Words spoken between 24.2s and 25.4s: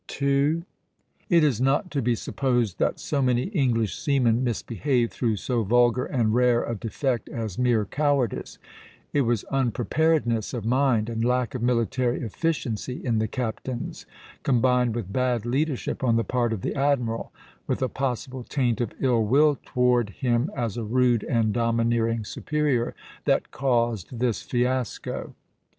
fiasco.